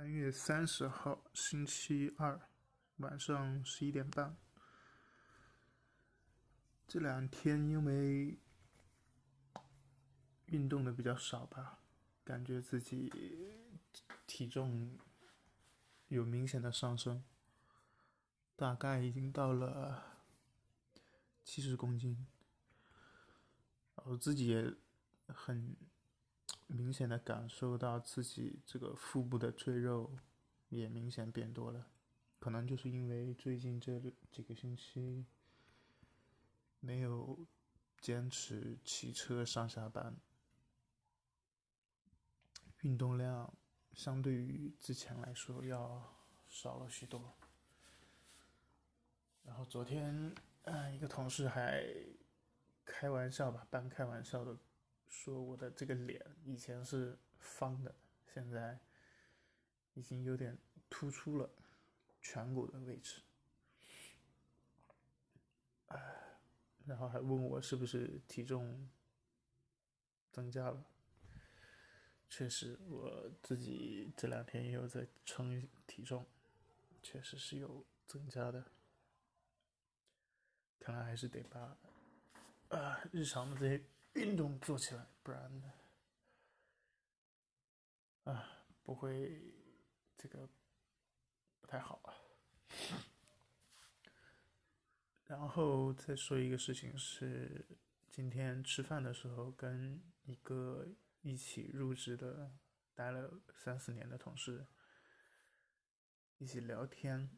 [0.00, 2.40] 三月三十号，星期二，
[2.96, 4.34] 晚上十一点半。
[6.88, 8.38] 这两天因为
[10.46, 11.80] 运动的比较少吧，
[12.24, 13.12] 感觉自己
[14.26, 14.98] 体重
[16.08, 17.22] 有明显的上升，
[18.56, 20.02] 大概已经到了
[21.44, 22.26] 七十公斤。
[23.96, 24.74] 我自己也
[25.26, 25.76] 很。
[26.72, 30.16] 明显的感受到自己这个腹部的赘肉
[30.68, 31.84] 也明显变多了，
[32.38, 34.00] 可能就是因为最近这
[34.30, 35.26] 几个星期
[36.78, 37.36] 没有
[38.00, 40.16] 坚持骑车上下班，
[42.82, 43.52] 运动量
[43.92, 46.16] 相对于之前来说要
[46.48, 47.34] 少了许多。
[49.42, 50.32] 然后昨天，
[50.62, 51.84] 嗯，一个同事还
[52.84, 54.56] 开玩笑吧，半开玩笑的。
[55.10, 57.92] 说我的这个脸以前是方的，
[58.32, 58.78] 现在
[59.94, 60.56] 已经有点
[60.88, 61.50] 突出了
[62.22, 63.20] 颧骨的位置，
[65.88, 66.38] 哎，
[66.86, 68.88] 然后还问我是不是体重
[70.30, 70.86] 增加了。
[72.28, 76.24] 确实，我自己这两天也有在称体重，
[77.02, 78.70] 确实是有增加的。
[80.78, 81.76] 看来还是得把
[82.68, 83.84] 啊日常的这些。
[84.14, 85.72] 运动做起来，不然呢？
[88.24, 89.40] 啊，不会，
[90.18, 90.48] 这个
[91.60, 92.14] 不太好啊。
[95.26, 97.64] 然后再说一个事情是，
[98.10, 100.88] 今天吃饭的时候跟一个
[101.22, 102.50] 一起入职的、
[102.94, 104.66] 待了三四年的同事
[106.38, 107.30] 一起聊天，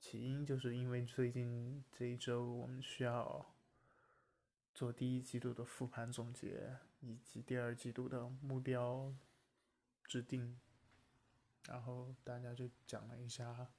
[0.00, 3.55] 起因就是因为最近这一周我们需要。
[4.76, 9.10] 做第一季度的复盘总结，以及第二季度的目标
[10.04, 10.60] 制定，
[11.66, 13.72] 然后大家就讲了一下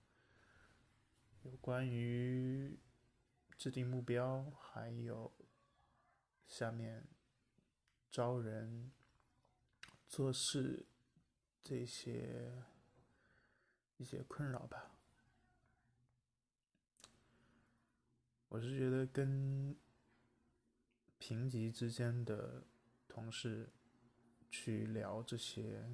[1.43, 2.79] 有关于
[3.59, 5.31] 制定目标，还有
[6.47, 7.05] 下面
[8.09, 8.91] 招人
[10.09, 10.87] 做事
[11.63, 12.63] 这些
[13.97, 14.97] 一些困扰吧。
[18.47, 19.77] 我是觉得跟。
[21.27, 22.63] 平级之间的
[23.05, 23.67] 同事
[24.49, 25.93] 去聊这些，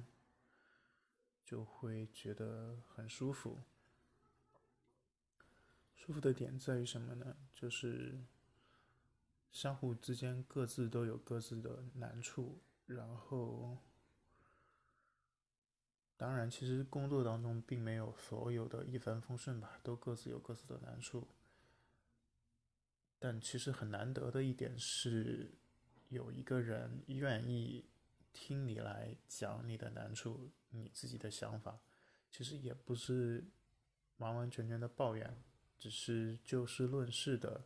[1.44, 3.58] 就会觉得很舒服。
[5.96, 7.36] 舒服的点在于什么呢？
[7.52, 8.22] 就是
[9.50, 13.78] 相互之间各自都有各自的难处，然后，
[16.16, 21.26] 当然，其实工作当中并没有所有的一帆风顺吧，都各自有各自的难处。
[23.24, 25.50] 但其实很难得的一点是，
[26.10, 27.82] 有一个人愿意
[28.34, 31.80] 听你来讲你的难处，你自己的想法，
[32.30, 33.42] 其实也不是
[34.18, 35.42] 完完全全的抱怨，
[35.78, 37.64] 只是就事论事的，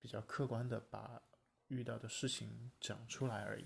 [0.00, 1.20] 比较客观的把
[1.66, 3.64] 遇到的事情讲出来而已。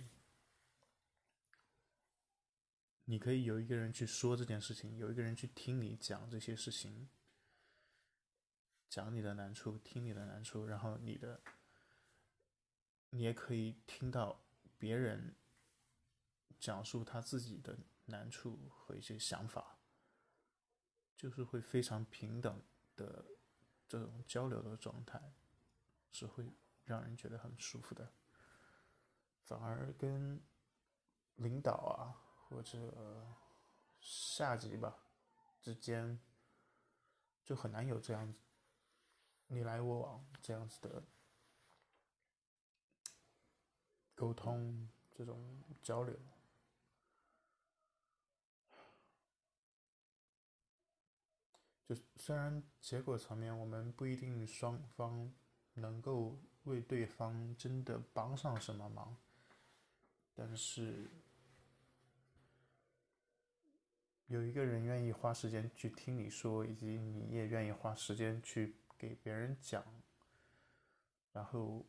[3.04, 7.10] 你可以有一个人去说这件事情，有一个人去听你讲这些事情。
[8.88, 11.40] 讲你的难处，听你的难处，然后你的，
[13.10, 14.44] 你也可以听到
[14.78, 15.36] 别人
[16.58, 19.78] 讲述他自己的难处和一些想法，
[21.16, 22.62] 就是会非常平等
[22.94, 23.24] 的
[23.88, 25.34] 这种交流的状态，
[26.10, 26.52] 是会
[26.84, 28.12] 让人觉得很舒服的。
[29.42, 30.42] 反而跟
[31.34, 32.14] 领导啊
[32.48, 33.26] 或者
[34.00, 34.96] 下级吧
[35.60, 36.18] 之间，
[37.44, 38.45] 就很难有这样子。
[39.48, 41.02] 你来我往这样子的
[44.14, 46.16] 沟通，这种交流，
[51.86, 55.32] 就虽然结果层面我们不一定双方
[55.74, 59.16] 能够为对方真的帮上什么忙，
[60.34, 61.08] 但是
[64.26, 68.74] 有一个人愿意花时间去听你说，以及你也愿意花时间去。
[68.98, 69.84] 给别人讲，
[71.32, 71.84] 然后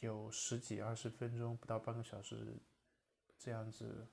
[0.00, 2.58] 有十几二十分钟，不到半个小时，
[3.38, 4.08] 这样子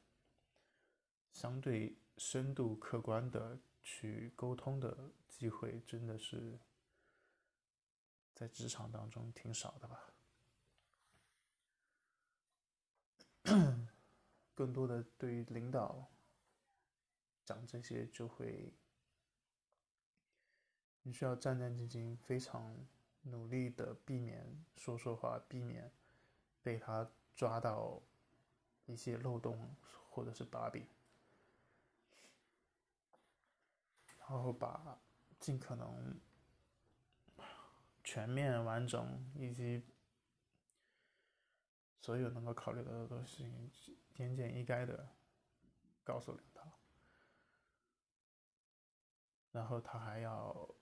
[1.31, 6.59] 相对深度、客观的去沟通的机会，真的是
[8.33, 10.13] 在职场当中挺少的吧。
[14.53, 16.07] 更多的对于领导
[17.43, 18.73] 讲这些，就会。
[21.03, 22.75] 你需要战战兢兢，非常
[23.23, 25.91] 努力的避免说错话，避免
[26.61, 28.01] 被他抓到
[28.85, 29.75] 一些漏洞
[30.09, 30.87] 或者是把柄。
[34.19, 34.97] 然后把
[35.39, 36.19] 尽可能
[38.03, 39.83] 全面、完整以及
[41.99, 43.45] 所有能够考虑到的东西，
[44.15, 45.09] 言简意赅的
[46.03, 46.61] 告诉领导，
[49.51, 50.73] 然后他还要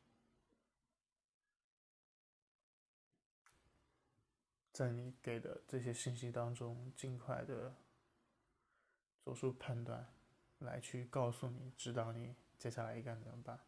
[4.71, 7.75] 在你给的这些信息当中尽快的
[9.23, 10.07] 做出判断，
[10.59, 13.59] 来去告诉你，指导你接下来应该怎么办。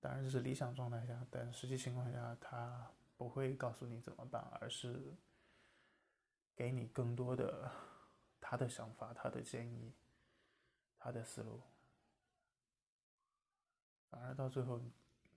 [0.00, 5.16] 当然这是理想状态下，但实际情况下他不会告诉你怎么办，而是。
[6.56, 7.70] 给你更多的
[8.38, 9.94] 他的想法、他的建议、
[10.98, 11.62] 他的思路，
[14.10, 14.78] 反而到最后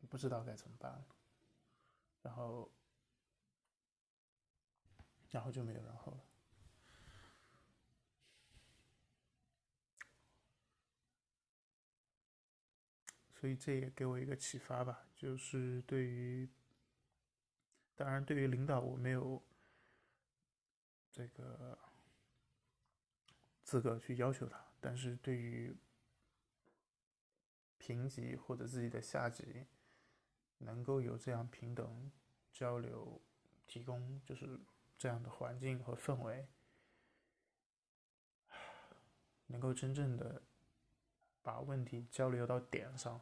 [0.10, 1.06] 不知道该怎么办，
[2.24, 2.70] 然后，
[5.34, 6.24] 然后就没有然后了。
[13.34, 16.50] 所以这也给我一个启发吧，就是对于，
[17.96, 19.44] 当然对于领导我没有。
[21.16, 21.78] 这个
[23.64, 25.72] 资格去要求他，但是对于
[27.78, 29.68] 平级或者自己的下级，
[30.58, 32.12] 能够有这样平等
[32.52, 33.22] 交流，
[33.68, 34.60] 提供就是
[35.04, 36.48] 这样的环境和氛围，
[39.48, 40.42] 能够真正的
[41.42, 43.20] 把问题交流到点上，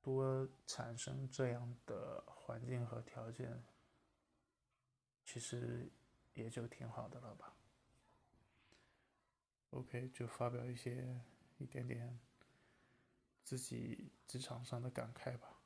[0.00, 2.22] 多产生这样的。
[2.46, 3.64] 环境和条件，
[5.24, 5.90] 其实
[6.34, 7.56] 也就挺好的了吧。
[9.70, 11.20] OK，就发表一些
[11.58, 12.20] 一点点
[13.42, 15.60] 自己职场上的感慨吧。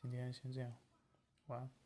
[0.00, 0.78] 今天先这样，
[1.50, 1.79] 晚安。